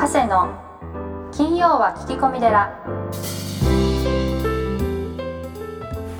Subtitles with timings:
[0.00, 0.54] 長谷の
[1.32, 2.68] 金曜は聞き込み寺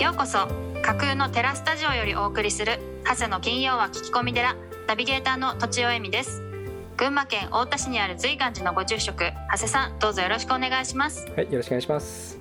[0.00, 0.48] ようこそ
[0.82, 4.56] 架空のテラスタジオよりお送りする長谷の金曜は聞き込み寺
[4.88, 6.42] ナビゲーターの土地尾恵美です
[6.96, 9.20] 群馬県太田市にある随岩寺のご住職
[9.52, 12.36] 長谷さんどうぞよろしくお願いしますはいよろしくお願いします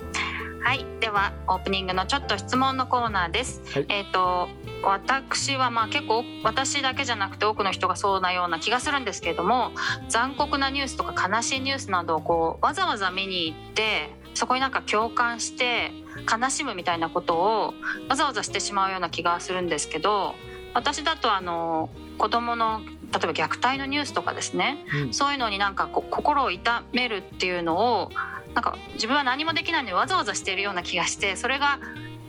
[0.68, 4.50] はいではオープニングのちょっと質問のコーナーです、はい、えっ、ー、と
[4.84, 9.72] 私はまあ結構私だけじゃなくて多くの人がそうなような気がするんですけれども
[10.10, 15.92] 残酷なニュースとか悲しいニュースなどをこうわざわざ見に行ってそこになんか共感して
[16.30, 17.74] 悲しむみたいなことを
[18.10, 20.36] わざわざしてしまうような気がするんですけど
[20.74, 28.12] 私だとあの子供の例えば虐待のニュースとかですね、うん、そういうのになんかこう心を痛めるっていうのを
[28.58, 31.78] なんか自分は何もできないのにわざわざしているような気がしてそれが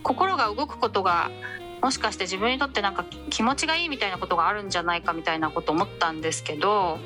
[0.03, 1.31] 心が動くことが
[1.81, 6.99] もしかして自分にとってなんか気持ちがいいみたいなことがあるんじゃないかみたいなこと思ったんですけど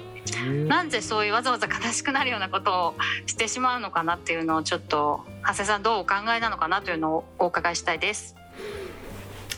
[0.68, 2.96] なんでそういうわざわざ悲しくなるようなことを
[3.26, 8.36] してしまうのかなっていうのをちょっと長谷さんどうお考えなのかなというのをお伺いしたいです。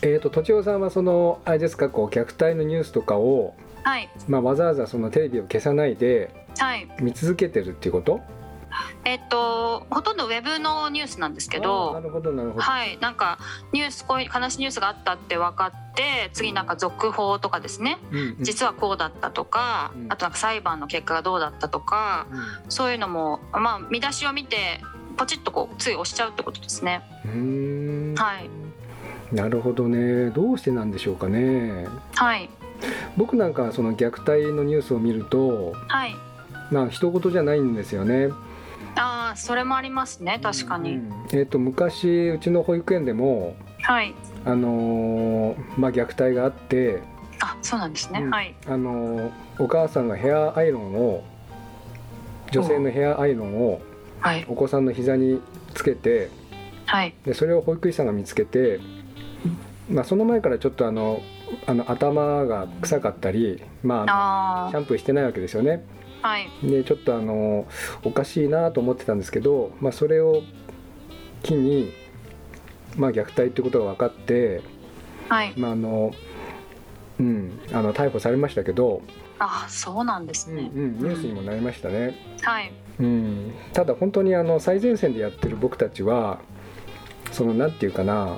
[0.02, 4.08] えーと、とちおさんはそのあれですかこう虐待のニュースとかを、はい。
[4.28, 6.30] まあ、わざわざそのテレビを消さないで
[7.00, 8.22] 見続けてるっていうこと、はい
[9.04, 12.62] えっと、ほとんどウェブのニュースなんですけどなるほどなるほど。
[12.62, 13.38] はいなんか
[13.72, 22.26] ニュースこういう悲しいニュースがあったって分かって次なんか続報とかですね、うんうん、実はこうだったとか、うん、あとなんか裁判の結果がどうだったとか、
[22.64, 24.80] うん、そういうのもまあ見出しを見て
[25.16, 27.02] ポチッとこうつい押しちゃうってことですね。
[28.16, 28.50] はい。
[29.34, 30.30] なるほどね。
[30.30, 31.86] どうしてなんでしょうかね。
[32.14, 32.48] はい。
[33.16, 36.14] 僕なんかその虐待のニュースを見ると、はい、
[36.70, 38.28] まあ一言じゃないんですよね。
[38.96, 44.14] ああそれもありますね確かに、うん、えーと、昔うちの保育園でもはい。
[44.44, 47.02] あのー、まあ虐待があって
[47.40, 48.54] あそうなんですね、うん、はい。
[48.66, 51.24] あのー、お母さんがヘアアイロンを
[52.50, 53.80] 女性のヘアアイロンを
[54.48, 55.40] お子さんの膝に
[55.74, 56.30] つけて、
[56.86, 58.80] はい、でそれを保育士さんが見つけて、
[59.90, 61.22] まあ、その前からちょっとあの
[61.66, 65.84] あの頭が臭かったり、まあ、シャンプーしてないわけですよね。
[66.26, 67.66] はい、でちょっとあの
[68.02, 70.42] おかしいなと思ってたんですけど、まあ、それを
[71.42, 71.92] 機に、
[72.96, 74.62] まあ、虐待ってことが分かって、
[75.28, 75.52] はい。
[75.56, 76.12] まああの
[77.18, 79.00] うん、あの逮捕されましたけど
[79.38, 82.70] あそうなんですね、うん、うん、ニュースにもなりましたね、はい、
[83.00, 86.40] うん、ただ本当にあの最前線でやってる僕たちは
[87.32, 88.36] そのなんていうかな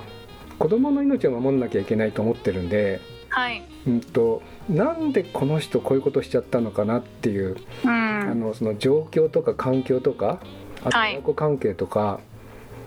[0.59, 3.63] 子供の命を守んなきゃいけないと思ってるんで、はい。
[3.87, 10.41] うんと、なんでこの人こういうことしちゃったのかなっていう、うん、あのその状況とか環境とか
[10.85, 12.21] あと親子関係とか、は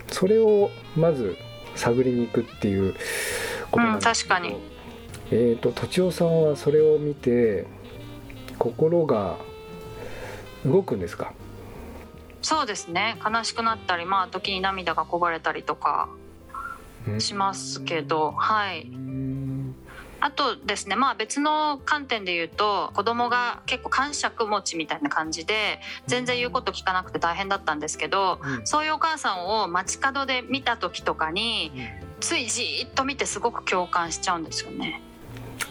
[0.09, 1.35] い、それをまず
[1.75, 2.93] 探りに行くっていう
[3.71, 4.71] ことなんですけど、うん、確かに。
[5.31, 7.65] えーと、とちおさんはそれを見て
[8.59, 9.37] 心が
[10.65, 11.33] 動くんですか？
[12.41, 13.17] そうですね。
[13.25, 16.09] 悲しくなったりまあ時に涙がこぼれたりとか
[17.17, 18.91] しますけど、はい。
[20.21, 31.71] あとですねまあ別の観点で言うと子供が結構感触持ちみたいな感じで全然言うこと聞かなくて大変だったんですけど、うん、そういうお母さんを街角で見た時とかに、
[32.19, 35.01] ついじっと見てすごく共感しちゃうんですよね。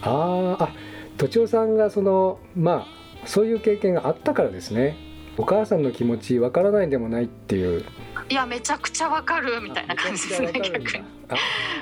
[0.01, 0.69] ああ
[1.17, 4.97] とちおさんがそのまあそういう経験があったからですね。
[5.37, 7.85] お母さんの気持ちわからないでもないっていう
[8.31, 11.03] いやめちゃくちゃわかるみたいな感じですね逆に。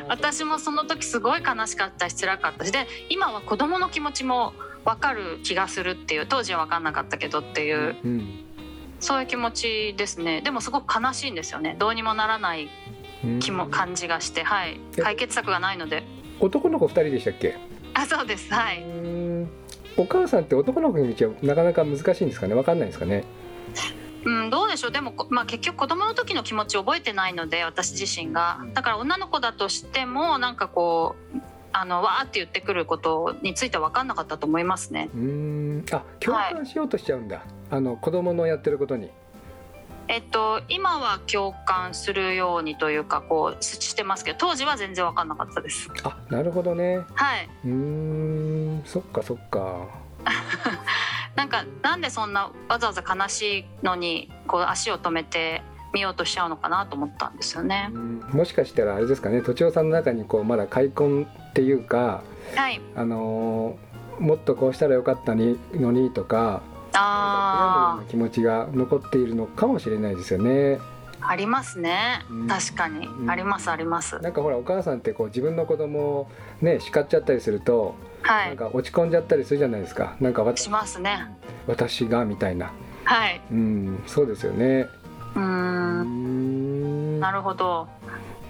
[0.07, 2.65] 私もその時すごい悲しかったし辛かった。
[2.65, 8.39] しで今は子供の気持ちも分かる気がするっていう当時は分かんなかったけどっていう、うん、
[8.99, 10.41] そういう気持ちですね。
[10.41, 12.67] でもすごく悲しいんですよねどうにもならない
[13.41, 14.79] 気も、感じがしてはい。
[14.97, 16.03] 解決策がないので。
[16.39, 17.57] 男の子2人でしたっけ？
[17.93, 18.51] あそうです。
[18.51, 18.83] はい。
[19.97, 22.55] お母さんって男の子の道はなかなか難しいんですかね？
[22.55, 23.23] 分かんないですかね？
[24.25, 24.91] うん、どうでしょう。
[24.91, 28.59] でも、まあ、結局子供の時の気持ち覚えてないので私自身が。
[28.73, 31.37] だから女の子だとしてもなんかこう
[31.71, 35.09] あのわーって言ってくることについては分かんなかったと思いますね。
[35.13, 35.85] うん。
[35.91, 39.09] あ共感しようとしちゃうんだ、はい、あの子供のやってることに。
[40.07, 45.87] えっと、今は共感するようにというかこうしてますけど当時は全然分かんなかったです。
[46.03, 47.05] あなるほどね。
[47.13, 47.49] はい。
[47.63, 48.81] うん。
[48.85, 49.87] そっかそっか
[51.35, 55.61] なんかなんでそんなわざわざ悲しいのにこう足を止めて
[55.93, 57.89] 見ようとしちゃうのかなと思ったんですよね。
[58.31, 62.21] もしかしたらあれですかね、とちおさんの中にこうまだ開墾っていうか、
[62.55, 66.61] はい、あのー、もっとこうしたらよかったのにとか、
[66.93, 70.79] あ気持ちが残っているのかもしれないですよね。
[71.21, 74.19] ありますね、うん、確かに、うん、ありますあります。
[74.19, 76.29] なんかほらお母さんってこう自分の子供を
[76.61, 80.15] ね叱っちゃったりするとはい、なんか落ち込んじゃったりするじゃないですか。
[80.19, 81.27] なんかしますね。
[81.67, 82.71] 私がみたいな。
[83.03, 83.41] はい。
[83.51, 84.87] うんそうですよね。
[85.35, 87.19] うん。
[87.19, 87.87] なるほど。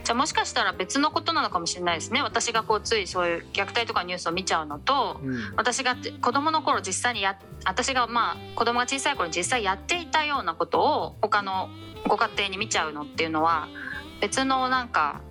[0.03, 2.21] じゃあもしかしたら別のことなのかもしれないですね。
[2.23, 11.69] 私がこうついそういう虐待とかニュースを見ちゃうのと、うん、私が子供の頃実際にや私がまあ子供が小さい頃に実際やっていたようなことを他の
[12.07, 13.67] ご家庭に見ちゃうのっていうのは
[14.19, 15.21] 別のなんか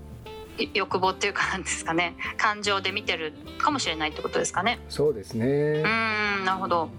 [0.75, 2.17] 欲望っていうかなんですかね。
[2.37, 4.81] 感情で見てるかもしれないってことですかね。
[4.89, 5.47] そうですね。
[5.47, 6.91] うんなるほど。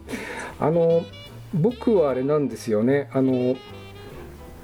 [0.59, 1.03] あの
[1.53, 3.09] 僕はあれなんですよね。
[3.13, 3.55] あの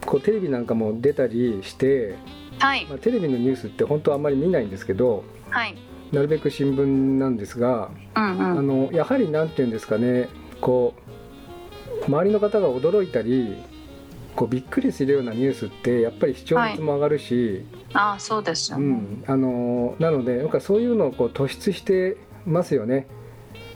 [0.05, 2.15] こうテレビなんかも出たりして
[2.59, 2.85] はい。
[2.85, 5.75] まあ、テレビのニュースって本当はあんまり見ないんですけど、はい、
[6.11, 10.29] なるべく新聞なんですが、うんうん、あのやはり何て言うんですかね。
[10.61, 10.93] こ
[12.01, 13.57] う周りの方が驚いたり
[14.35, 23.07] こうびっくりするようなニュースってやっぱり視聴率も上がるし、はい、あそうですよ、ね、うん、あのなのでなんかそういうのをこう突出してますよね。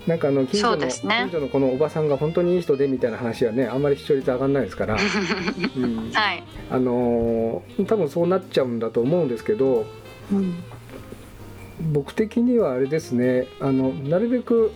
[0.08, 4.96] なんかあの近所の、ね、近所のこのおばさんが本当にいい人でみたいな話はねあんまり視聴率上がんないですから、
[5.78, 9.86] うん、はい、あの多分そうなっちゃうんだと思うんですけど、
[10.32, 10.56] うん、
[11.92, 13.48] 僕的にはあれですね。
[13.60, 14.72] あのなるべく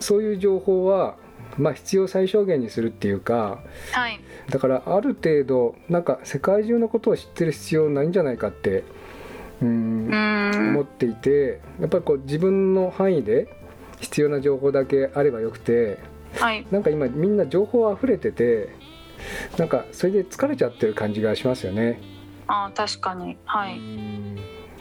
[0.00, 1.16] そういう情報は
[1.58, 3.60] まあ、必要最小限にするっていうか、
[3.92, 4.20] はい、
[4.50, 8.84] だからある程度なんか世界中のことを知ってる必要ないんじゃないかって
[9.62, 13.48] うん思っていてやっぱりこう自分の範囲で
[14.00, 15.98] 必要な情報だけあればよくて、
[16.38, 18.70] はい、なんか今みんな情報あふれてて
[19.56, 22.00] なんかそれで疲れちゃってる感じがしますよね。
[22.46, 23.38] あ確かに。
[23.46, 23.80] はい。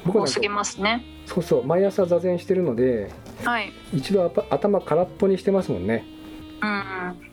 [0.04, 1.06] 僕多すぎますね。
[1.26, 3.10] そうそう毎朝座禅してるので、
[3.46, 6.06] はい、一度頭空っぽにしてますもんね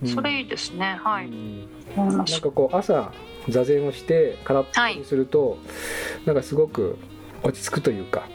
[0.02, 0.98] うん、それいいですね。
[1.02, 1.30] はい、
[1.96, 3.12] なんかこう朝
[3.48, 6.98] 座禅をして空っぽにすると、はい、なんかすごく
[7.42, 8.28] 落ち着くというか、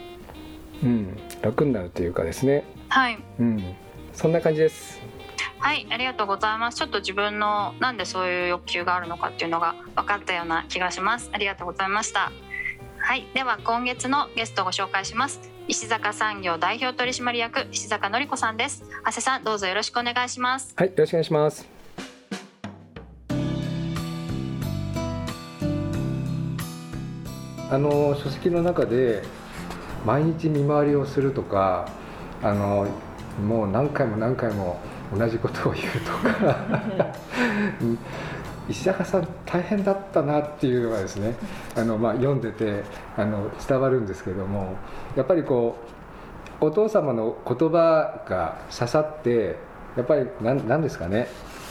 [0.82, 2.64] うん、楽になるというかですね。
[2.88, 3.76] はい、うん、
[4.14, 5.00] そんな感じです。
[5.58, 6.78] はいありがとうございます。
[6.78, 11.28] ちょっと自分のなんでそういう欲求があるのかっていうのが分かったような気がします。
[11.32, 12.32] ありがとうございました。
[12.98, 13.26] はい。
[13.34, 18.84] では今月のゲストをご紹介します石坂産業代表取締役石坂典子さんです。
[19.04, 20.72] 長谷さんどうぞよろしくお願いします。
[20.76, 21.68] はいよろしくお願いします。
[27.68, 29.24] あの書籍の中で
[30.04, 31.88] 毎日見回りをするとか
[32.40, 32.86] あの
[33.44, 34.78] もう何回も何回も
[35.12, 37.12] 同じことを言うとか
[38.68, 41.34] 石坂さん大変だったなっていうのがですね
[41.76, 42.82] あの、まあ、読んでて
[43.16, 44.76] あの伝わるんですけども
[45.14, 45.76] やっぱりこ
[46.60, 49.56] うお父様の言葉が刺さって
[49.96, 51.28] やっぱり何何ですかね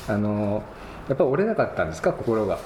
[0.08, 0.64] あの
[1.10, 2.58] やっぱり折れなかったんですか心が？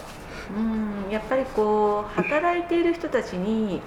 [0.56, 3.82] うんやっぱりこう働いている人たちに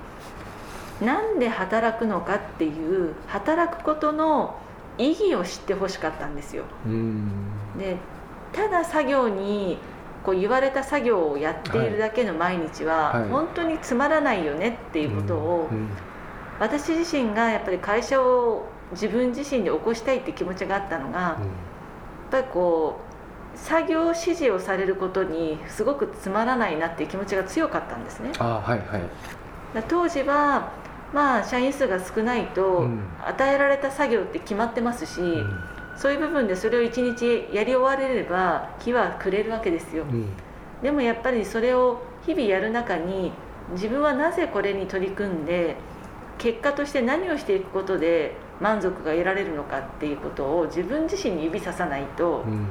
[1.00, 2.70] なんで働くのかってい
[3.06, 4.56] う働くことの
[4.98, 6.64] 意義を知ってほしかったんですよ。
[7.78, 7.96] で
[8.52, 9.78] ただ作業に
[10.24, 15.68] こう言われた作業をやっているだけの毎日は本当につまらないよねっていうことを
[16.60, 21.38] 私自身がやっぱり会社を自分自身で起こしたいって気持ちがあったのがやっ
[22.30, 28.32] ぱりこう作業指示をされることにすごくつまらないなっていう気持ちが強かったんですね。
[28.38, 29.02] あはいはい、
[29.88, 30.72] 当時は
[31.12, 32.86] まあ社員数が少ないと
[33.24, 35.64] 与えられた作業って決まってますし、うん、
[35.96, 40.28] そういう部分でそれを一日やり終われれば木はくれるわけですよ、うん、
[40.82, 43.32] でもやっぱりそれを日々やる中に
[43.72, 45.76] 自分はなぜこれに取り組んで
[46.38, 52.68] 結果として何をしていくことで満足が得られるのかっていうことを自分自身に指ささないと、うん、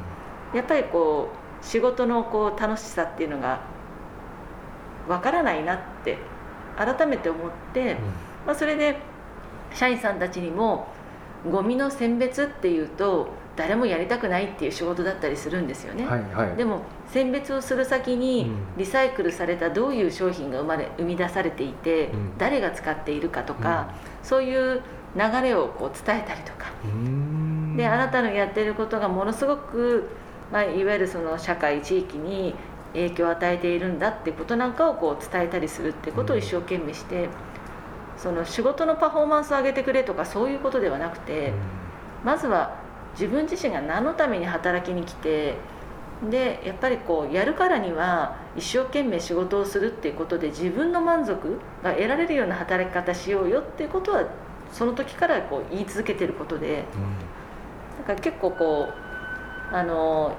[0.54, 1.30] やっぱりこ
[1.62, 3.62] う仕事のこう楽しさっていうのが
[5.08, 6.18] わからないなって
[6.78, 7.98] 改めて思って、
[8.46, 8.98] まあ、それで
[9.74, 10.88] 社員さんたちにも
[11.50, 24.82] ゴミの選別っていうと誰もやりたくないっていう仕事だったりするんですよね、はいはい、でも選別をする先にリサイクルされたどういう商品が生まれ生み出されていて、うん、誰が使っているかとか、うん、そういう
[25.16, 26.72] 流れをこう伝えたりとか。
[27.76, 30.10] であなたのやってることがものすごく、
[30.52, 32.54] まあ、いわゆるその社会地域に
[32.94, 37.26] 影響を与えているんだってことなんかをこう伝えたりするってことを一生懸命して。
[37.26, 37.30] うん
[38.22, 41.54] その仕事のパフォーマンスを上げてくれとかそういうことではなくて、
[42.24, 42.78] まずは
[43.14, 45.56] 自分自身が何のために働きに来て
[46.30, 54.26] でやっぱりこうやるからには一生懸命仕事をするっていうことで自分の満足が得られるような働き方しようよっていうことは
[54.72, 56.86] その時からこう言い続けてることで、
[58.00, 58.90] だから結構こ
[59.72, 60.36] うあの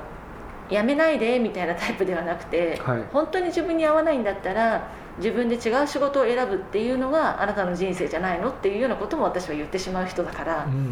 [0.71, 10.87] やめないでみたいなタイプではなくて、はい、本当に自分に合わないんだったら自分で違う仕事を選ぶっていうのがあなたの人生じゃないのっていうようなことも私は言ってしまう人だから、うんうん、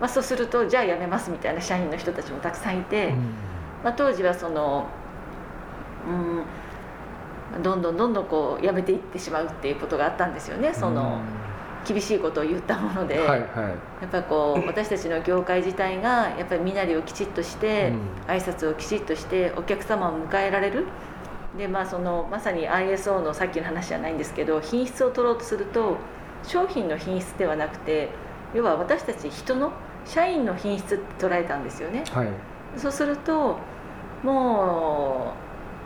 [0.00, 3.14] まあ、そうするとじゃあ辞めますみたいな社員の人たちもたくさんいて、うん、
[3.84, 4.86] まあ、当時はその
[6.08, 11.20] うんどんどんどんどんこうやめていってしまうっていうことがあったんですよねその、
[11.86, 13.74] 厳しいことを言ったもので、はいはい、や
[14.06, 17.92] っぱりこう私たちの業界自体がやっぱり身なりをきちっとして、
[18.28, 20.86] うん、挨拶をきちっとしてお客様を迎えられる
[21.60, 25.98] でまあそのまさに ISO のさっきの話じゃないんですけど品質を取ろうとすると
[26.42, 28.08] 商品の品質ではなくて
[28.54, 29.70] 要は私たち人の
[30.06, 32.28] 社員の品質って捉えたんですよね、はい、
[32.78, 33.58] そうすると
[34.22, 35.34] も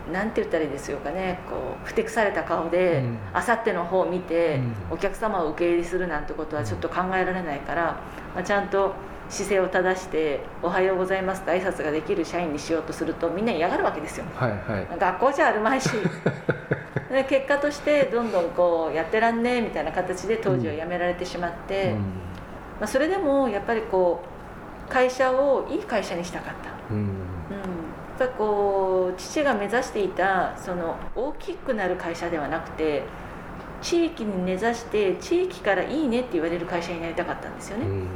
[0.09, 1.41] うなんて言ったらいいですよかね。
[1.49, 3.03] こうふてくされた顔で
[3.33, 8.03] あさっての方を見て、お客様を受け入れするなんてことはちょっと考えられないから、
[8.35, 8.93] まあ、ちゃんと
[9.29, 15.91] 姿勢を正して「おはようございます」って挨拶ができる社員にしようとするとみんな嫌がるわけですよ、はいはい、学校じゃあるまいし。
[17.11, 22.05] で結果としてどんどんこうやってらんねえみたいな形で当時は辞められてしまって、うん、ま
[22.81, 24.21] あ、それでもやっぱりこ
[24.89, 27.15] う会社をいい会社にしたかった、うん、うん。
[28.19, 33.03] ぱこう父が目指していたその大きくなる会社ではなくて
[33.83, 38.09] 地域に根ざして地域からいいねって言われる会社になりたかったんですよね、うん、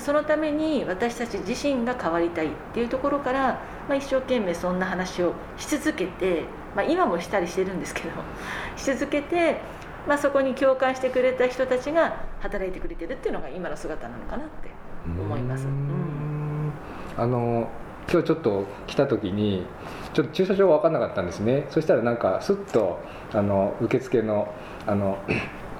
[0.00, 8.10] そのために私たち自身が変わりたいっていうところから、まあ、一生懸命そんな話をし続けて、まあ、今もしたりしてるんですけど
[8.76, 9.60] し続けて、
[10.06, 14.70] まあ、そこに共感してくれた人たちが働いてくれてるっていうのが今の姿なのかなって
[15.06, 15.66] 思います。
[15.66, 16.72] うん、
[17.16, 17.68] あの
[18.08, 19.66] 今日ちょっと来た時に
[20.12, 21.66] ちょっと駐車場分かんなかったんですね。
[21.70, 23.00] そしたらなんかすっと
[23.32, 24.48] あの受付の
[24.86, 25.18] あの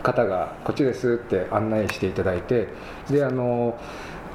[0.06, 2.68] 方が「こっちです」って案内していただいて
[3.10, 3.76] であの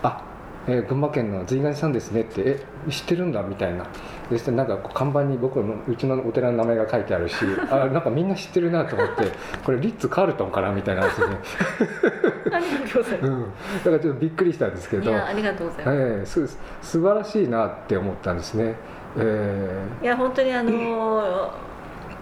[0.03, 0.23] あ
[0.67, 3.85] えー、群馬県の随願さんですねってえ知ってるんだみたいな。
[4.29, 7.35] そしてなんか看板に僕のうちのお寺の名前が書いてあるし
[7.69, 9.25] あなんかみんな知ってるなと思って
[9.65, 11.37] これリッツ・カールトンかなみたいなですね。
[12.53, 13.47] ありがとうございます、 うん、だ
[13.83, 15.13] からちょっとびっくりしたんですけど。
[15.13, 15.91] ありがとうございま
[16.25, 16.57] す、えー、す。
[16.81, 18.75] 素晴らしいなって思ったんですね、
[19.17, 21.70] えー、いや本当にあのー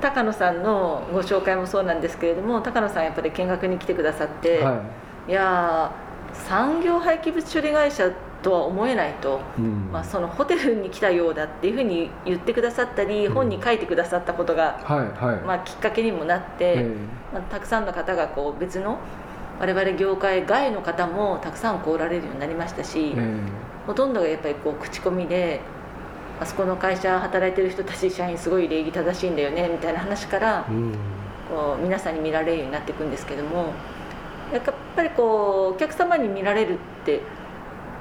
[0.01, 4.83] 高野さんのご紹介もそうなんですけれども高野さんやっぱり見学に来てくださって、は
[5.27, 5.91] い、いや
[6.33, 16.85] 産業廃棄物処理会社とは思えないと、うん、まあ、そのホテルに来たようだっていうふうに言ってくださったり、うん、本に書いてくださったことが、はいはい、まあ、きっかけにもなって、
[17.33, 18.97] まあ、たくさんの方がこう別の
[19.59, 23.13] 我々業界外の方もたくさん来られるようになりましたし、
[23.85, 25.59] ほとんどがやっぱりこう口コミで
[26.39, 30.93] あそこの会社働いてる人たち社員すごい礼儀正しいんだよねみたいな話から、うん、
[31.49, 33.73] こう皆さんに見られるようになっていくんですけども
[34.53, 34.63] やっ
[34.95, 37.21] ぱりこうお客様に見られるって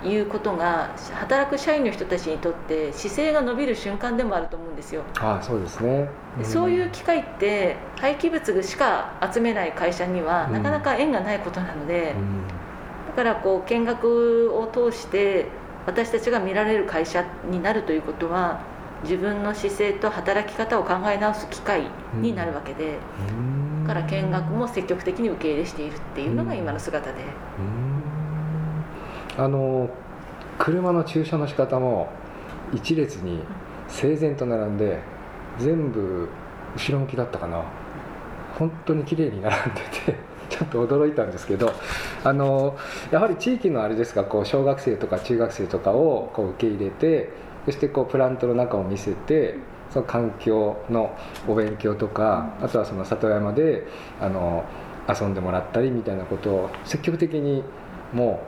[0.04, 5.02] いうことが働く社員の人たちにとって姿勢が伸びる瞬間でもあると思うんですよ。
[5.18, 12.46] あそうですね、うん、そういう機会って廃棄物しか集めない会社にはなかなか縁がないことなので、うん、
[13.08, 15.46] だからこう見学を通して
[15.88, 18.60] 私たちが見られる会社になるということは
[19.04, 21.88] 自分の姿勢と働き方を考え直す機会
[22.20, 22.98] になるわけで、
[23.30, 27.24] うん、だから見学も積極的に受け入れしているっていうのが今の姿で。
[29.38, 29.88] あの
[30.58, 32.10] 車の駐車の仕方も
[32.74, 33.40] 一列に
[33.86, 34.98] 整然と並んで
[35.58, 36.28] 全部
[36.76, 37.64] 後ろ向きだったかな。
[38.58, 40.16] 本当に綺麗に並んでて
[40.48, 41.72] ちょっと驚いたんですけど
[42.24, 42.76] あの
[43.10, 47.30] やはり地域のあれですかこう小学生とか中学生とかをこう受け入れて
[47.66, 49.56] そしてこうプラントの中を見せて
[49.90, 53.86] その環境のお勉強とかあとはその里山で
[54.20, 54.64] あの
[55.08, 57.62] 遊んでもらったりみたいなことを積極的に
[58.12, 58.40] も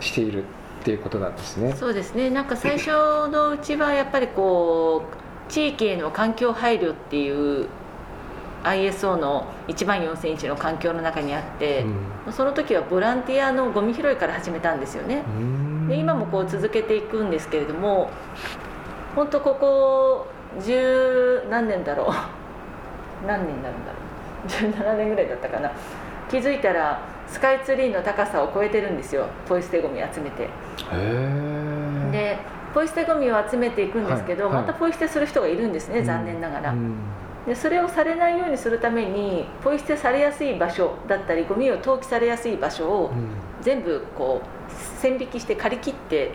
[0.00, 0.44] うしている
[0.82, 1.74] っていうことなんですね。
[1.76, 2.88] そうですねなんか最初
[3.28, 5.04] のうちはやっぱりこ
[5.48, 7.68] う地域への環境配慮っていう
[8.64, 11.84] ISO の1万4センチの環境の中にあって、
[12.26, 15.22] うん、その時はボランティアのゴミ拾いから始めたんですよね。
[15.88, 18.10] で今もこう続けていくんですけれども
[19.14, 20.26] 本当ここ
[20.64, 22.06] 十何年だろう。
[23.26, 23.98] 何年になるんだろ
[24.44, 24.72] う。
[24.72, 25.70] 17年ぐらいだったかな。
[26.30, 29.26] 気づいたらスカイツリーの高さを超えてるんですよ。
[29.48, 30.48] ポイ捨てゴミ集めて。
[32.10, 32.38] で
[32.74, 34.54] ポイ捨てゴミを集めていくんですけど、はい。
[34.54, 36.96] はい、またポイ捨てする人がいるんですね、残念ながら、うん、
[37.46, 43.12] でそれをされないようにするためにポイ捨てされやすい場所だったりゴミを投棄されやすい場所を
[43.60, 46.32] 全部こう線引きして借り切って、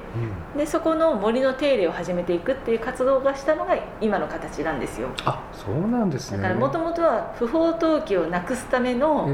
[0.53, 5.09] うん、でそこの森の手入れを始めていくっていう活動がしたのが今の形なんですよ。
[5.23, 6.37] あそうなんですね。
[6.37, 9.27] だからもともとは不法投棄をなくすための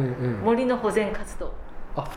[0.44, 2.12] 森の保全活動、うんうん、あ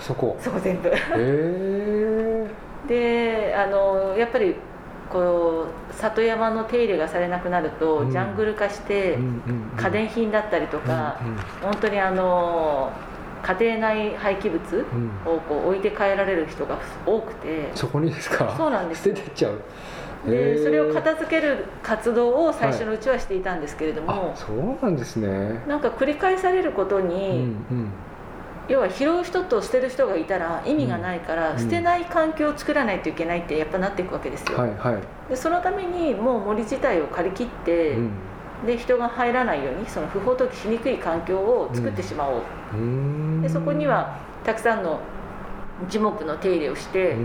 [0.00, 0.36] そこ。
[0.40, 0.88] そこ全部。
[0.88, 2.46] へえ
[2.88, 4.54] であのやっぱり
[5.14, 9.16] こう里山の手入れがされなくなると、うん、ジャングル化して、
[9.76, 11.36] 家電品だったりとか、うんうん、
[11.70, 12.90] 本当にあの
[13.44, 14.84] 家庭内廃棄物
[15.24, 18.52] をこう置いて帰られる人が多くて、そこにですか？
[18.58, 19.62] そうなんです捨ててっちゃう。
[20.26, 25.62] でそれを片付ける活動を最初のうちはしていたんですけれども、はい、そうなんですね。
[25.68, 27.90] なんか繰り返されることに、うんうん
[28.68, 38.10] 要は拾う人と捨てる人がいたら意味がないから、うん、捨てない環境を作らないといけないってやっぱなっていくわけですよ、はいはい、でそのためにもう森自体を借り切って、うん、
[38.66, 42.42] で人が入らないようにその不法投棄しにくい環境を作ってしまおう、
[42.74, 45.00] うん、でそこにはたくさんの
[45.88, 47.16] 樹木の手入れをして、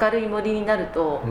[0.00, 1.22] 明るい森になると、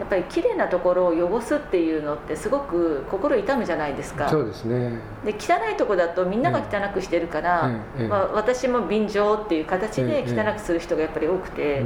[0.00, 4.30] やっぱり綺麗なところを汚すっていうのってすごく心痛むじゃないですか。
[4.30, 4.98] そうですね。
[5.26, 7.70] で汚いとこだとみんなが汚くしてるから、
[8.08, 11.84] まあ、私も便乗っていう形で汚くする人がやっぱり多くて、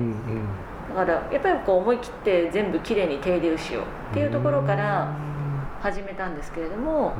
[0.90, 5.12] だからやっぱりこう思い切って全部きれいに手入れをしようっていうところから
[5.80, 7.14] 始めたんですけれども。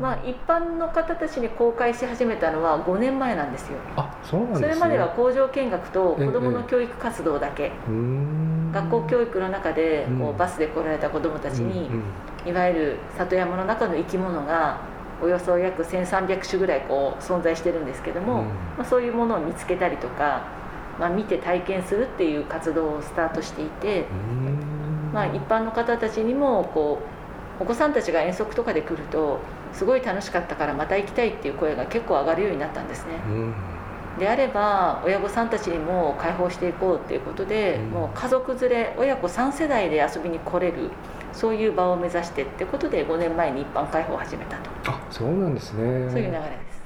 [0.00, 3.78] まあ、一般の方たちに公開し始めたのは5年前なんですよ。
[3.96, 7.70] あそうなんです、ね、それまでは工場見学と子どもの教育活動だけ、ええ、
[8.72, 14.80] 学校教育の中でこうバスで来られた子どもたちに、うん、いわゆる里山の中の生き物が
[15.22, 20.42] およそ約1300種ぐらいこう存在してるんですけども、うん、まあ、そういうものを見つけたりとか、
[20.98, 24.06] まあ、見て体験するっていう活動をスタートしていて、
[25.12, 26.98] まあ、一般の方たちにもこ
[27.60, 29.38] うお子さんたちが遠足とかで来ると
[29.72, 33.54] すごい楽しかったからまた行きたいっていう声が結構上がるようになったんですね、うん、
[34.18, 40.90] であれば親御さんたちにも開放していこうっていうことで、うん、もう家族連れ親子3世代で遊びに来れる
[41.32, 44.70] そういう場を目指してってことで5年前に一般開放を始めたと。
[44.90, 46.10] あそうなんですね。
[46.10, 46.36] そういう流れで
[46.70, 46.82] す。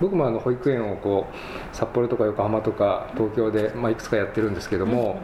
[0.00, 5.20] 僕もあの保育園をこう札幌とか横浜とか東京で、まあ、いくつかやってるんですけども、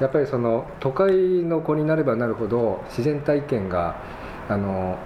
[0.00, 3.96] やっぱりその都会の子になればなるほど自然体験が
[4.48, 4.98] あの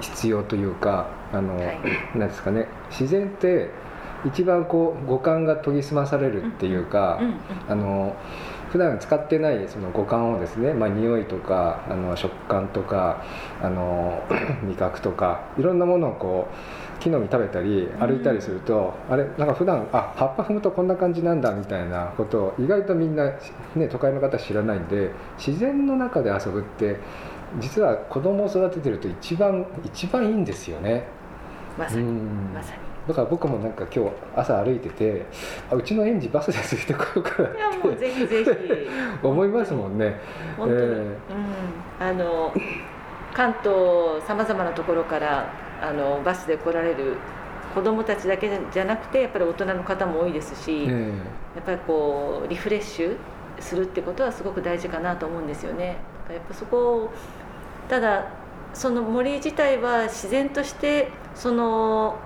[0.00, 1.80] 必要というかあの、はい、
[2.14, 2.68] なんですかね。
[2.90, 3.70] 自然って
[4.24, 7.36] 一番こう五感が研ぎ澄まされるっていうか、うんうん、
[7.68, 8.16] あの
[8.70, 13.22] 普段使ってないその五感をですね、まあ、匂いとかあの食感とか
[13.62, 14.22] あの
[14.64, 23.30] 味覚とかいろんなものをこう木の実食べたり歩いたりすると、うん、あれなんか普段あ葉っぱ踏むとこんな感じなんだみたいなことを意外とみんな、
[23.74, 26.96] ね、都会の方知らないんで自然の中で遊ぶって
[27.60, 31.04] 実は子供を育ててると一番一番いいんですよね。
[31.78, 32.02] まさに。
[32.52, 35.26] まさにだから僕もなんか今日朝歩いてて
[35.70, 38.50] あうちの園児バスでついてこようかなっていやもうぜひぜひ。
[39.22, 40.20] 思いますもんね。
[40.56, 40.96] 本当に、えー、
[42.00, 42.08] うん。
[42.08, 42.52] あの
[43.32, 47.16] 関東さまざまなところからあのバスで来られる
[47.74, 51.14] 子どもたちだけじゃなくてやっぱり大人の方も多いですし、えー、や
[51.60, 53.16] っぱりこうリフレッシュ
[53.60, 55.96] するってことはすごく大事かなと思うんですよね。
[56.30, 57.10] やっぱそこ
[57.88, 58.26] ただ
[58.74, 62.18] その森自体は自然としてその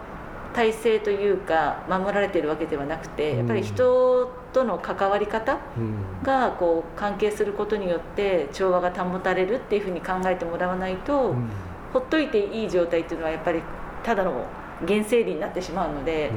[0.54, 5.58] 体制というか守られているわけではなくてやっぱり人との関わり方
[6.22, 11.36] がこう関係することによって調和が保たれるっていうふうに考えてもらわないと、
[11.92, 13.62] ほっといていい状態っていうのはやっぱり
[14.02, 14.46] ただの
[14.86, 16.30] 原生林になってしまうので、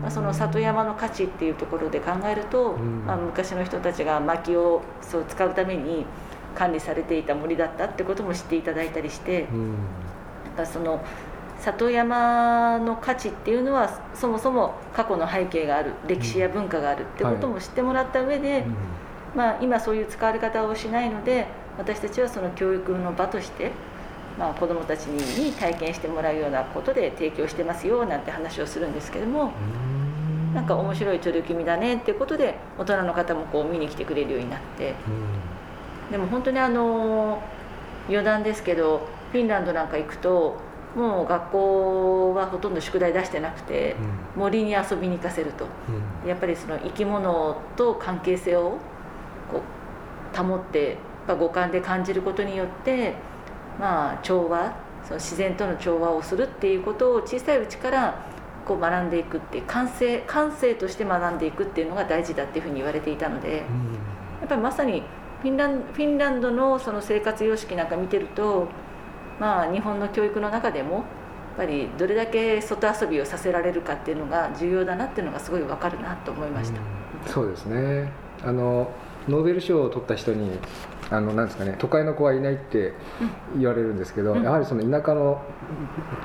[0.00, 6.06] まあ、その里山の価値っていうところで考えると、まあ、昔の人たちが薪をそう使うために
[6.54, 9.76] 管理されていた森だったってことも知っていただいたりして、うん、
[10.56, 11.04] だその
[11.72, 18.64] 里山の価値っていうのはそもそも過去の背景がある歴史や文化があるってことも知ってもらった上で、はい
[19.34, 21.46] まあ、今そういう使われ方をしないので
[21.78, 23.72] 私たちはその教育の場として、
[24.38, 29.52] まあ、子どもたちに体験してもらうようなことで提供してますよなんて話をするんですけども。
[30.54, 34.94] なんか面白い取り組みだねっていうことで大人の方もこう見に来てくれるようになって、
[36.12, 37.42] でも本当にあの
[38.08, 40.56] 余談ですけどフィンランドなんか行くと
[40.94, 43.96] もう学校はほとんど宿題出してなくて、
[44.36, 45.66] うん、森に遊びに行かせると、
[46.22, 48.78] うん、やっぱりその生き物と関係性を
[49.50, 49.60] こ
[50.32, 53.14] う保って五感で感じることによって
[53.78, 58.26] まあ調和その自然との調和をするっていうことを小さいうちから
[58.64, 63.62] こう学んでいくっていう感性感性として学んでいくっていうのが大事だっていうふうに言われていたので、うん、や
[64.46, 65.02] っぱりまさに
[65.42, 68.68] フィンランフィンランドのその生活様式なんか見てると、
[69.38, 71.04] まあ、日本の教育の中でもやっ
[71.56, 76.78] ぱりどれだけ外遊びをさせられるかっていうのが重要だなっていうのがすごい分かるなと思いました。
[76.78, 76.82] う
[77.26, 78.12] そうですね。
[78.42, 78.90] あの
[79.28, 80.58] ノーベル賞を取った人に
[81.10, 82.92] あのなんですかね都会の子はいないって
[83.56, 85.42] 言われるんですけど、うん、やはりその田舎の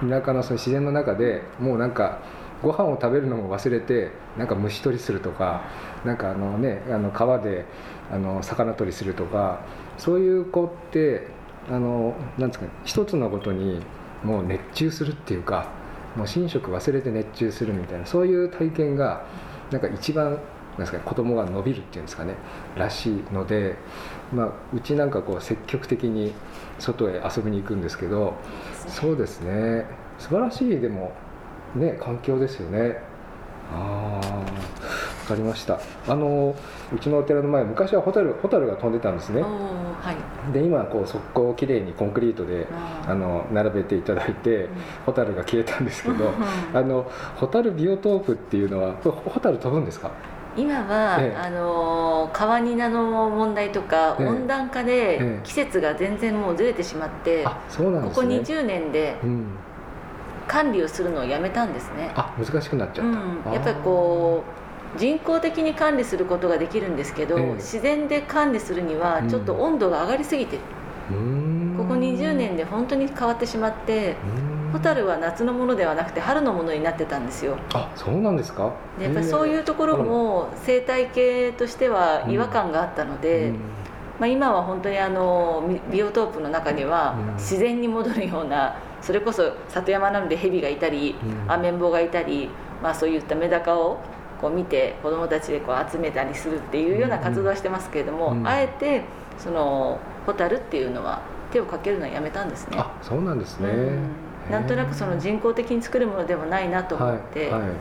[0.01, 2.19] 田舎のその自然の中でもうなんか
[2.61, 5.63] ご飯を食べるのも忘れてなんか虫取りするとか
[6.03, 7.65] なんかあのねあの川で
[8.11, 9.61] あの魚取りするとか
[9.97, 11.27] そういう子って
[11.69, 13.81] あのなんですか一つのことに
[14.23, 15.69] もう熱中するっていうか
[16.15, 19.25] もう寝食忘れて熱中するみたいなそういう体験が
[19.71, 20.39] なんか一番
[20.79, 22.35] ですか子供が伸びるっていうんですかね
[22.75, 23.75] らしいので、
[24.33, 26.33] まあ、うちなんかこう積極的に
[26.79, 28.35] 外へ遊びに行くんですけど
[28.87, 29.85] そうですね。
[30.17, 31.11] 素晴らしいでも
[31.75, 32.97] ね環境ですよね。
[33.71, 34.45] ああ
[35.29, 35.79] かりました。
[36.07, 36.55] あの
[36.93, 39.47] うちのお寺の前昔はホタルホタルが飛んでたんですね、は
[40.49, 42.67] い、で今こう側溝をきれいにコンクリートで
[43.07, 44.69] あの並べていただいて、うん、
[45.05, 46.31] ホタルが消えたんですけど、
[46.73, 50.11] あのホタルビオトープっていうのはホタル飛ぶんですか？
[50.57, 59.15] 今は、ええ、あの川ニナの問題とか、え、温暖化で季節が全然もうずれてしまって、そうなんです、ね、ここ20年で、
[60.47, 62.11] 管理をするのをやめたんですね。
[62.15, 70.61] あ難しくなっちゃった、うん、やっぱりこう人工的に管理することができるんですけど、自然で管理するにはちょっと温度が上がりすぎてる、
[71.77, 74.15] ここ20年で本当に変わってしまって、
[74.71, 77.57] ホタルは夏のものではなくて春のものになってたんですよ。
[77.73, 78.71] あそうなんですか？
[78.99, 83.53] やっぱりそういうところも生態系としては違和感があったので、
[84.19, 91.15] まあ、今は本当にあのビオトープの中には自然に戻るようなそれこそ里山なので蛇がいたり、
[91.47, 92.49] アメンボがいたり、
[92.83, 93.97] まあ、そういったメダカを
[94.39, 99.03] こう見て子どもたちでこう集めたりするっていうような活動はしてますけれども、あえて
[99.37, 101.21] そのホタルっていうのは
[101.51, 102.77] 手をかけるのはやめたんですね。
[102.77, 104.51] あそうなんですね、うん。
[104.51, 107.71] なんとなくその人工的に作るものでもないなと思って、はいはい、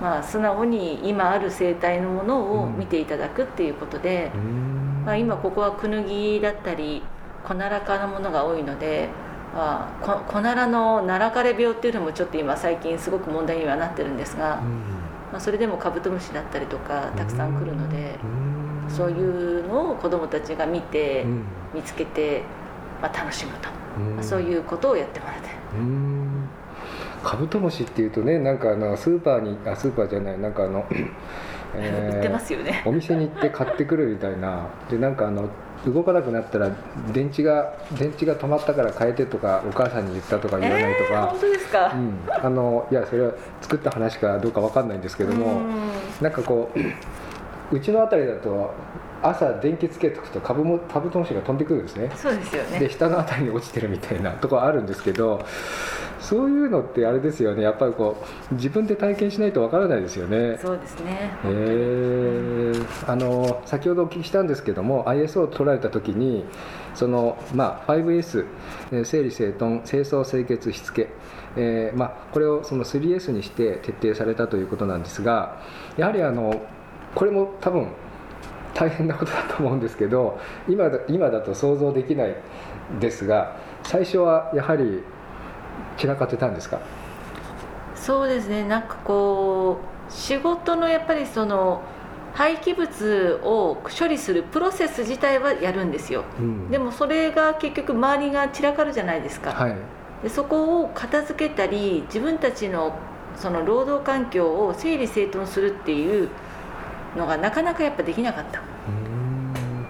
[0.00, 7.02] まあ、素直に今ある生態のものを見ていただくっていうことで、うん、まあ、今ここはクヌギだったり
[7.44, 9.08] コナラ科のものが多いので、
[9.54, 14.82] まあ、コナラのナラ枯れ病っていうのもちょっと今最近すごく問題にはなってるんですが、うん、
[15.32, 21.24] まあ、それでもカブトムシだったりとかたくさん来るので、うん、そういうのを子どもたちが見て、
[21.74, 22.42] 見つけて、
[23.00, 23.68] まあ、楽しむと、
[23.98, 25.48] まあ、そういうことをやってもらって。
[25.78, 26.48] うん。
[27.22, 30.84] カブトムシっていうとねなんかあのスーパーにあスーパーじゃないなんかあの、
[31.74, 32.82] えー、売ってますよね。
[32.84, 34.68] お店に行って買ってくるみたいな。
[34.90, 35.48] でなんかあの
[35.86, 36.70] 動かなくなったら
[37.12, 45.60] 電池が電池が止まったから変えてとかお母さんに言ったとか言わないとか、えー、本当ですか、うん、あのいやそれは作った話かどうか分かんないんですけども
[46.20, 46.70] なんかこ
[47.70, 48.74] ううちの辺りだと
[49.22, 52.10] 朝電気つけとくとカブもカブトムシが飛んでくるんですね。
[52.16, 52.78] そうですよね。
[52.78, 55.44] で下の辺りに落ちてるみたいな ところあるんですけど
[56.18, 57.62] そういうのってあれですよね。
[57.62, 58.16] やっぱりこ
[58.50, 60.58] う自分で体験しないとわからないですよね。
[60.60, 61.30] そうですね。
[61.44, 66.44] えー、あの先ほどお聞きしたんですけども ISO を取られた時に
[66.94, 68.44] そのまあ 5S
[69.04, 71.08] 整理整頓清掃清潔しつけ
[71.56, 75.60] えーまあ、これをその 3S にして徹底されたということなんですが
[75.96, 76.62] やはりあの
[77.14, 77.88] これも多分
[78.74, 82.36] 大変なことだと思うんですけど今だ今だと想像できない
[83.00, 85.02] ですが最初はやはり
[85.96, 86.80] 散らかってたんですか？
[87.94, 88.64] そうですね。
[88.64, 91.82] なんかこう仕事のやっぱりその
[92.34, 99.76] 廃棄物を処理するプロセス自体はやるんですよ、うん、でもそれが結局周りが散らかるじゃないですか、はい、
[100.22, 102.96] でそこを片付けたり自分たちの
[103.36, 106.30] その労働環境を整理整頓するっていう
[107.16, 108.62] のがなかなかやっぱできなかった。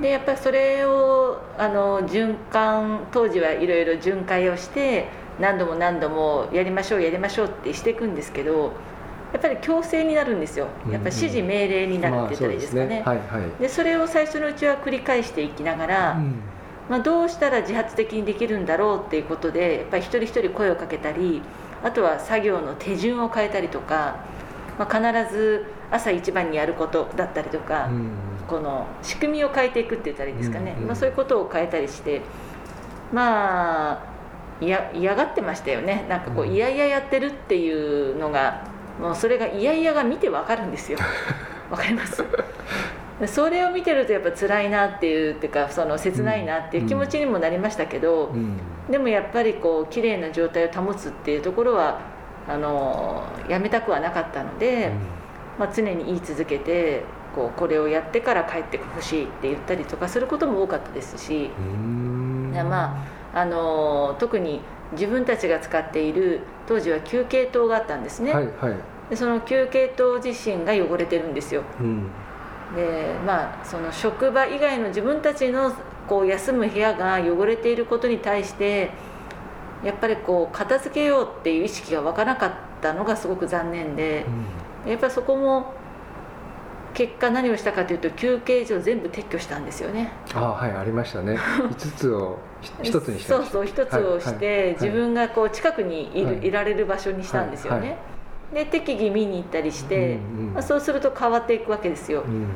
[0.01, 5.07] でやっぱりそれをあの循環当時はいろいろ巡回をして
[5.41, 8.73] 何度も何度もやりましょうやりましょうってしていくんですけど
[9.33, 10.67] やっぱり強制になるんですよ。
[10.91, 13.05] やっぱ指示命令になるって言ったらいいですかね,、
[13.61, 16.43] でそれを最初のうちは繰り返していきながら、うん、
[16.91, 21.41] まあ、どうしたら自発的にできるんだろうっていうことでやっぱり一人一人声をかけたり
[21.83, 24.17] あとは作業の手順を変えたりとか、
[24.83, 28.11] まあ、必ず朝一番にやることだったりとか、うん、
[28.49, 32.21] この仕組みを変えていくって言ったらいいですかね、うんうん、まあ、そういうことを変えたりして
[33.13, 34.13] まあ
[34.61, 36.07] 嫌がってましたよね。
[36.09, 38.65] なんかこう嫌々やってるっていうのが
[39.01, 40.99] もうそれが嫌々が見てわかるんですよ。
[41.69, 42.25] わかります？
[43.27, 52.01] それを見てるとやっぱ辛いなっていうっていうかその切ないなっていう気持ちにもなりましたけど、うん、でもやっぱりこう綺麗な状態を保つっていうところは
[52.49, 55.23] あのやめたくはなかったので、うん。
[55.59, 57.03] まあ、常に言い続けて
[57.35, 61.51] こうこれをやってから帰ってほしいって言ったりとかすることも多かったですし
[62.53, 64.61] まああの特に
[64.93, 68.77] 自分たちが使っている当時は休憩塔があったんですね、はいはい、
[69.11, 72.11] でその休憩塔自身が汚れてるんですよ、うん、
[72.75, 75.73] でまあその職場以外の自分たちの
[76.09, 78.91] こう休む部屋が汚れていることに対して
[79.85, 84.27] やっぱりこう片付けようっていう意識が湧かなかったのがすごく残念で、
[84.85, 84.91] うん。
[84.91, 85.75] やっぱりそこも
[86.95, 90.13] 結果何をしたかというと休憩所全部撤去したんですよね。
[90.35, 91.37] あはいありましたね。
[91.71, 92.39] 5つを
[92.83, 97.97] 1つにしたそうそう1つをして、はいはい、自分がこう近くにいる、はい、いられる場所にしたんですよね、
[98.55, 102.47] で適宜見に行ったりして、うんうん、まあ、そうすると変わっていくわけですよ、うん、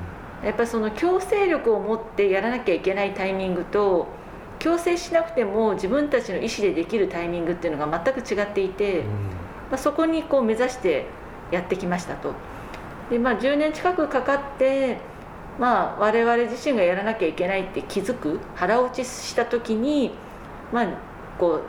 [0.45, 4.07] やっぱりその強制力を持ってやらなきゃいけないタイミングと
[4.59, 9.11] 強制しなくても自分たちの意思でできるタイミングっていうのが全く違っていて、うん、ま
[9.73, 11.07] あ、そこにこう目指して
[11.51, 12.33] やってきましたと。
[13.11, 14.99] でまあ、10年近くかかって
[15.59, 20.11] まあ、我々自身がやらなきゃいけないって気づく腹落ちした時に、
[20.73, 20.87] まあ、
[21.39, 21.63] こう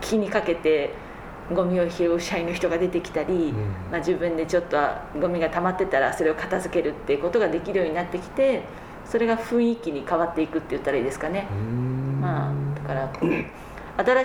[0.00, 0.94] 気にかけて
[1.52, 3.54] ゴミを拾う社員の人が出てきたり、うん、
[3.90, 4.78] まあ、自分でちょっと
[5.20, 8.62] ゴミが溜まってたらそれを片付けるっていうことができるようになってきて
[9.04, 11.46] それが雰囲気に変わっていくって言ったらいいですかね。
[12.26, 13.12] まあ、だから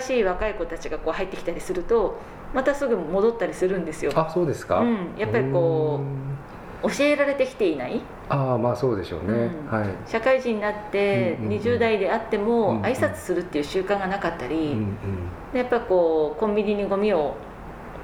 [0.00, 2.18] しい若い子たちがこう入ってきたりすると
[2.52, 4.12] またすぐ戻ったりするんですよ。
[4.14, 6.00] あそうですか、うん、やっぱりこ
[6.82, 8.00] う教えられてきていない。
[8.28, 14.96] ああまあそうでしょうね、うん、はい、社会人になって20代であっても挨拶するっていう習慣がなかったり、うんうん、
[15.52, 17.36] でやっぱりこうコンビニにゴミを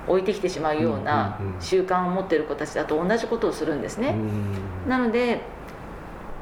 [0.06, 4.14] 置いてきてしまうような習慣を持ってる子たちだと同じことをするんですね、
[4.86, 5.40] なので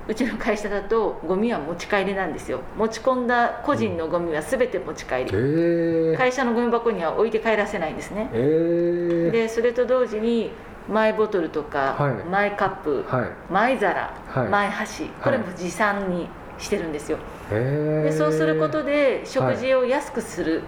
[0.08, 2.60] うちの会社だとゴミは持ち帰りなんですよ。
[2.76, 10.52] 持ち込んだ個人のゴミは全て持ち帰り、うん、会社のゴミ箱には置いて帰らせないんですね、でそれと同時に
[10.88, 17.18] マイボトルとか、はい、マイカップ、はい、マイ皿、はい、マイ箸これも持参にしてるんですよ、
[17.50, 20.62] でそうすることで食事を安くする、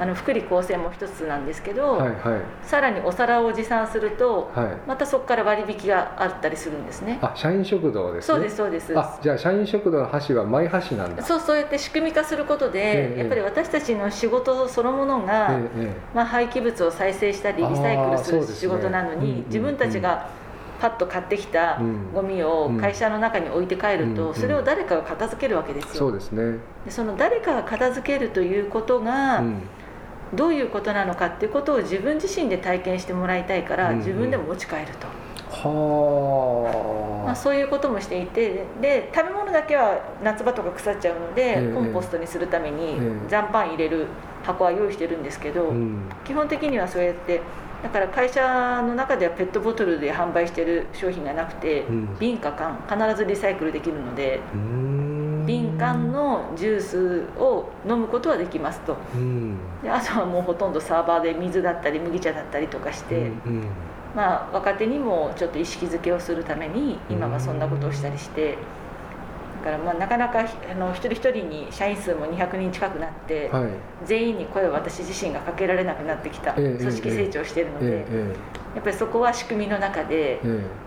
[0.00, 7.18] あの福利厚生も一つなんですけど、はいはい、さらにお皿を持参すると、はい、またそこから割引があったりするんですね。
[7.20, 8.34] あ社員食堂ですね。
[8.34, 8.98] そうですそうです。
[8.98, 20.30] あじゃあ社員食堂の箸はマイ箸なんだそうそうやって仕組み化することで、えー、やっぱり私たちの仕事そのものが、えー、まあ、廃棄物を再生したりリサイクルする仕事なのに、ね、自分たちが
[20.80, 21.80] パッと買ってきた
[22.14, 25.94] ゴミを会社の中に置いて帰ると、それを誰かが片付けるわけですよ。
[25.94, 26.58] そうですね。
[26.84, 29.62] でその誰かが片付けるということが、うん
[30.34, 35.06] どういうことなのかっていうことを自分自身で体験してもらいたいから、自分でも持ち帰ると。
[35.50, 44.06] はまあ、そういうこともしていてで食べ物だけは夏場とか腐っちゃうので、えー、コンポストにするために残飯入れる
[44.44, 47.40] 箱は用意してるんですけど、うん、基本的にはそうやって
[47.82, 54.40] だから会社の中ではペットボトルで販売してる商品がなくて、うん、瓶か缶必ずリサイクルできるので。
[55.48, 63.64] 瓶缶のジュースを飲むことはできますと、うん、であとはもうほとんどサーバーで水だったり麦茶だったりとかして、うんうん、
[64.14, 68.58] まあ、若手にもちょっと意識づけをするために今はそんなことをしたりして。
[69.58, 73.70] だからまあなかなかあの一人一人に社員数も200人近くなって、はい、
[74.06, 78.06] 全員に声を私自身がかけられなくなってきた、組織成長しているので、
[78.76, 80.40] やっぱりそこは仕組みの中で、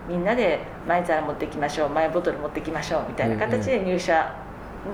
[0.08, 4.34] みんなでマイ皿持ってきましょうマイボトル持ってきましょうみたいな形で入社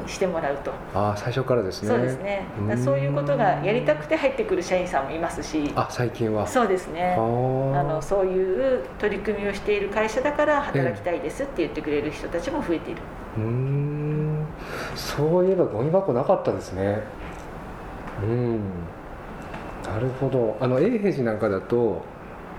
[0.05, 0.71] してもらうと。
[0.93, 1.89] あ最初からですね。
[1.89, 2.45] そうですね。
[2.83, 5.71] そういうことがやりたくて入ってくる社員さんもいますし。
[5.75, 6.45] あ最近は。
[6.45, 7.15] そうですね。
[7.15, 7.19] あ。
[7.19, 13.01] のそういう取り組みをしている会社だから働きたいですって言ってくれる人たちも増えている。
[13.37, 14.45] うん。
[14.95, 17.01] そういえばゴミ箱なかったですね。
[18.23, 18.59] うん。
[19.83, 20.57] なるほど。
[20.59, 22.01] あの永平寺なんかだと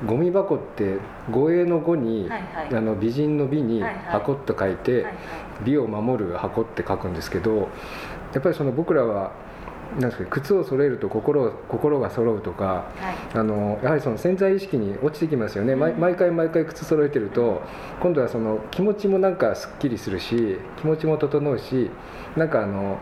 [0.06, 0.98] ゴミ箱って
[1.30, 5.06] 護衛の「語に、はいはい、あの美人の「美」に「箱」って書いて、
[5.64, 7.68] 美を守る箱って書くんですけど
[8.32, 9.32] やっぱりその僕らは
[9.98, 17.62] なんですか靴を揃えると心心が揃うとか、はい、あのやはりその潜在意識に落ちてきますよね、うん、毎回毎回靴揃えてると
[18.00, 21.90] 今度はその気持ちもなんかすっきりするし気持ちも整うし
[22.37, 22.98] なんかあの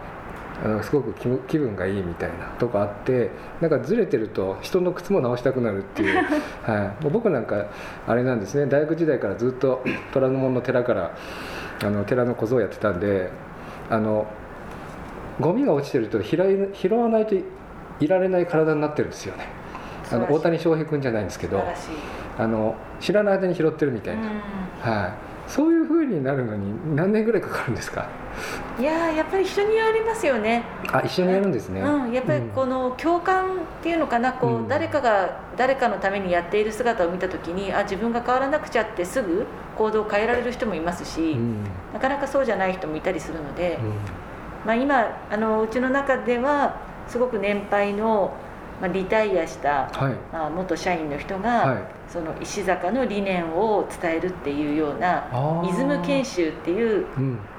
[0.65, 1.13] あのすごく
[1.49, 6.17] 気分がいいみたいなとこあってなんかずれてると人の靴も直したくなるっていう、
[6.65, 7.67] はい、僕なんか
[8.07, 8.67] あれなんですね。
[8.67, 11.11] 大学時代からずっと虎ノ門の寺から
[11.85, 13.31] あの寺の小僧やってたんで
[13.91, 14.27] あの
[15.41, 19.49] ゴミが落ちてると拾い拾わないといられない体になってるんですよね。
[20.11, 21.63] あの大谷翔平君じゃないんですけど
[22.39, 24.23] あの知らない間に拾ってるみたいな、
[24.81, 25.13] はい、
[25.47, 28.09] そういうふうになるのに何年ぐらいかかるんですか？
[28.79, 30.65] いややっぱり一緒にやりますよね。
[30.93, 33.49] あ一緒にやるんですね、うん、やっぱりこの共感っ
[33.83, 43.79] ていうのかなこう、うん、誰かが誰かのためにやっている姿を見た時にあ自分が変わらなくちゃってすぐ行動を変えられる人もいますし、うん、なかなかそうじゃない人もいたりするので、
[44.67, 48.35] まあ、今あのうちの中ではすごく年配の
[48.79, 55.29] まあ、リタイアした、はい、まあ、元社員の人が、はい、その石坂の理念を伝えるっていうような
[55.69, 57.07] イズム研修っていう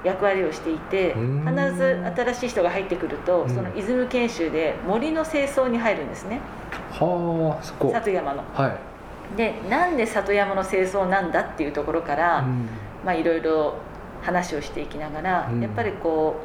[0.04, 6.40] 役割をしていて、うん、必ず新しい人が入ってくると、うん、そのイズム研修で森の清掃に入るんですね、
[6.92, 7.92] はあそこ。
[7.92, 8.44] 里山の。
[8.54, 8.70] は
[9.34, 12.70] い、でなんで里山の清掃なんだっていうところから、うん、
[13.06, 13.76] まあいろいろ
[14.22, 16.38] 話をしていきながら、やっぱりこ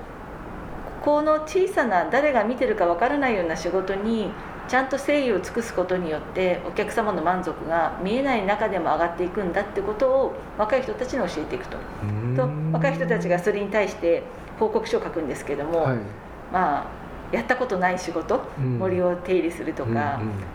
[1.01, 4.31] うこの小さな誰が見てるかわからないような仕事に
[4.69, 11.77] ちゃんと誠意を尽くすことによってお客様の満足が見えない中でも上がっていくんだってことを若い人たちに教えていくと。
[12.37, 14.23] と若い人たちがそれに対して
[14.59, 15.97] 報告書を書くんですけども、はい、
[16.53, 20.01] まあやったことない仕事、うん、森を手入れするとか、うんうん、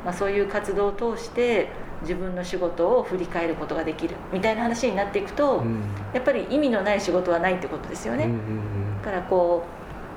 [0.06, 1.70] まあ、そういう活動を通して
[2.02, 5.82] 自分の仕事を振り返ることができるみたいな話になっていくと、うん、
[6.13, 8.26] やっぱり意味のない仕事はないってことですよね。
[8.26, 9.63] うんうんうん、だからこ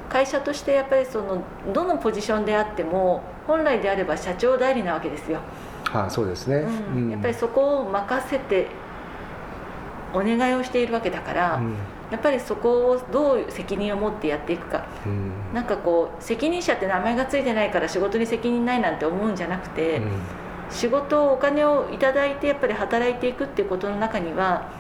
[0.08, 5.40] う会社としてやっぱりそのどのポジションであっても本来であれば社長代理なわけですよ。
[5.84, 8.68] はあ、そうですね、うん、やっぱりそこを任せて
[10.12, 11.74] お願いをしているわけだから、うん、
[12.12, 20.10] やっぱりそこをどう責任を持ってやっていくか、うん、なんかこう責任者って名前が付いてないから仕事に責任ないなんて思うんじゃなくて、うん、
[20.70, 24.70] 仕事お金を頂いてやっぱり働いていくっていうことの中には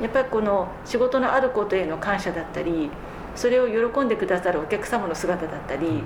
[0.00, 2.90] やっぱりこの仕事のあることへの感謝だったり
[3.34, 6.02] それを喜んでくださるお客様の姿だったり、うん、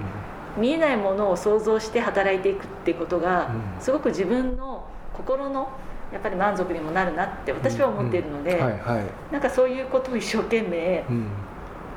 [0.57, 4.85] 見えないものを想像して働いていくっていうことが、すごく自分の
[5.15, 5.69] 心の
[6.13, 8.59] やっぱり満足にもなるなって私は思っているので、
[9.31, 11.05] なんかそういうことを一生懸命、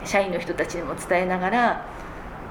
[0.03, 1.85] 社員の人たちにも伝えながら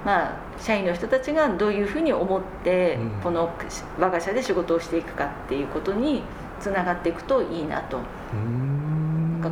[0.04, 3.50] まあ、社員の人たちがどういうふうに思って、この
[3.98, 6.22] 我が社で仕事をしていくかっていうことに
[6.60, 7.98] つながっていくといいなと。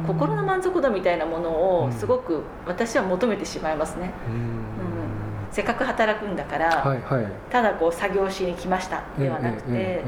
[0.06, 4.12] 心の満足度みたいなものをすごく私は求めてしまいますね。
[4.28, 4.69] うん、
[5.52, 10.04] せっかく働くんだから、はいはい、ただこう作業しに来ましたではなくて、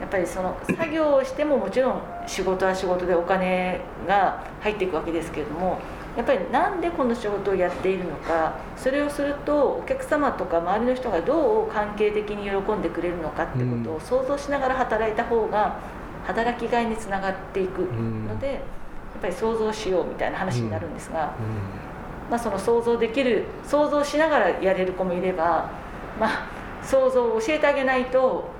[0.00, 5.78] やっぱりその作業をしてももちろん仕事は仕事でお金が入っていくわけですけれども
[6.16, 15.78] やっぱりなんでこの仕事をやっているのかそれをするとお客様とか周りの人がどう関係的に喜んでくれるのかってことを想像しながら働いた方が
[16.26, 18.60] 働きがいにつながっていくので、やっ
[19.20, 21.34] ぱり想像しようみたいな話になるんですが、
[22.30, 25.70] まあ、その想像できる想像しながらやれる子もいれば、
[26.18, 26.48] まあ、
[26.82, 28.50] 想像を教えてあげないと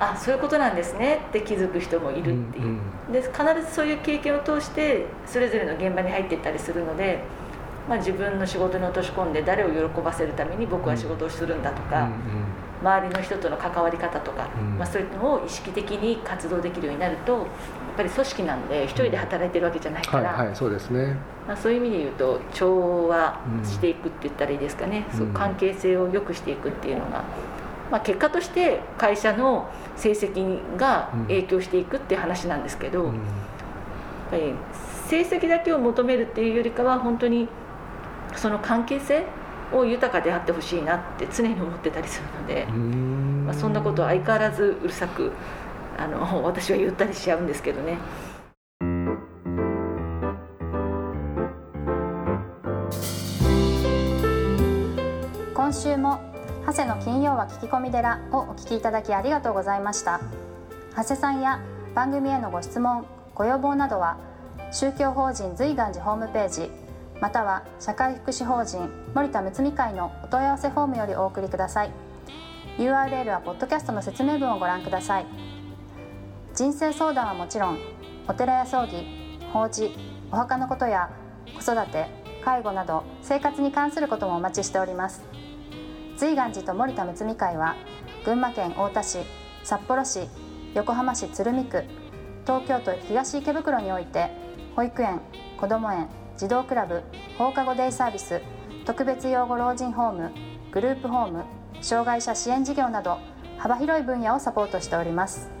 [0.00, 3.32] あそういうことなんですねって気づく人もいるっていう、うんうん、で必
[3.68, 7.22] ずそういう経験を通してそれぞれの現場に入っていったりするので、
[7.86, 12.18] まあ、自分の仕事に落とし込んで誰を喜ばせるために僕は仕事をするんだとか、うんうん、
[12.82, 17.46] 周りの人との関わり方とか、うん、まあ、そういうのを意識的に活動できるようになるとやっ
[17.96, 21.16] ぱり組織なんで一人で働いてるわけじゃないから、はいはい、そうですね、
[21.46, 27.24] まあ、そういう意味で言うと調和していくって言ったらいいですかね、そう関係性を良くしていくっていうのが。
[27.90, 33.12] まあ、結果として会社の成績が影響していくっていう話なんですけど、やっ
[34.30, 34.54] ぱり
[35.08, 37.48] 成績だけを求めるっていうよりかは本当に
[38.36, 39.24] その関係性
[39.72, 42.66] を豊かであってほしいなって常に思ってたりするので、
[43.46, 45.32] まあ、そんなことは相変わらずうるさく
[45.98, 47.98] あの 私は言ったりしちゃうんですけどね。
[55.54, 56.18] 今週も
[56.66, 60.20] 長谷の金曜は聞き込み寺をお聞きいただきありがとうございました
[60.96, 61.60] 長谷さんや
[61.94, 63.06] 番組へのご質問
[63.36, 64.16] ご要望などは
[64.72, 66.70] 宗教法人随願寺ホームページ
[67.20, 71.90] または社会福祉法人森田睦美会のお問い合わせフォームよりお送りください。
[72.78, 75.26] URL はポッドキャストの説明文をご覧ください。
[76.54, 77.78] 人生相談はもちろん
[78.26, 79.06] お寺や葬儀
[79.52, 79.94] 法事
[80.32, 81.10] お墓のことや
[81.54, 82.06] 子育て
[82.42, 85.22] 介護など生活に関することもお待ちしております。
[86.16, 87.76] 瑞岩寺と森田睦美会は
[88.24, 89.18] 群馬県太田市
[89.62, 90.26] 札幌市
[90.74, 91.84] 横浜市鶴見区
[92.46, 94.30] 東京都東池袋において
[94.74, 95.20] 保育園
[95.58, 96.08] こども園
[96.40, 97.02] 児童クラブ
[97.36, 98.40] 放課後デイサービス
[98.86, 100.30] 特別養護老人ホーム
[100.72, 101.44] グループホーム
[101.82, 103.18] 障害者支援事業など
[103.58, 105.59] 幅広い分野をサポートしております。